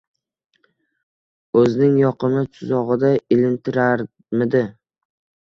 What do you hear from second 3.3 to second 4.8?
ilintirarmidi?